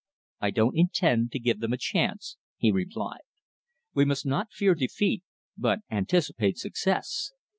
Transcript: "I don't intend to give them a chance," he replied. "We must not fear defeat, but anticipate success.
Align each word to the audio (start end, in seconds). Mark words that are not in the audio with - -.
"I 0.39 0.49
don't 0.49 0.75
intend 0.75 1.31
to 1.33 1.39
give 1.39 1.59
them 1.59 1.73
a 1.73 1.77
chance," 1.77 2.37
he 2.57 2.71
replied. 2.71 3.21
"We 3.93 4.03
must 4.03 4.25
not 4.25 4.51
fear 4.51 4.73
defeat, 4.73 5.23
but 5.55 5.81
anticipate 5.91 6.57
success. 6.57 7.33